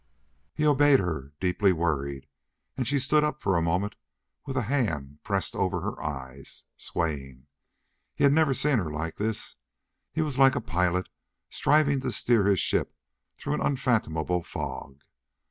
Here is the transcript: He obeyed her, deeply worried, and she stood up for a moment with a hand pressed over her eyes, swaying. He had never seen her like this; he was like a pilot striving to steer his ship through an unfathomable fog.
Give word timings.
He 0.55 0.65
obeyed 0.65 0.99
her, 0.99 1.31
deeply 1.39 1.71
worried, 1.71 2.25
and 2.75 2.87
she 2.87 2.97
stood 2.97 3.23
up 3.23 3.39
for 3.39 3.55
a 3.55 3.61
moment 3.61 3.97
with 4.47 4.57
a 4.57 4.63
hand 4.63 5.19
pressed 5.21 5.55
over 5.55 5.81
her 5.81 6.01
eyes, 6.01 6.63
swaying. 6.75 7.45
He 8.15 8.23
had 8.23 8.33
never 8.33 8.55
seen 8.55 8.79
her 8.79 8.91
like 8.91 9.17
this; 9.17 9.57
he 10.11 10.23
was 10.23 10.39
like 10.39 10.55
a 10.55 10.59
pilot 10.59 11.07
striving 11.51 11.99
to 11.99 12.11
steer 12.11 12.47
his 12.47 12.59
ship 12.59 12.95
through 13.37 13.53
an 13.53 13.61
unfathomable 13.61 14.41
fog. 14.41 15.03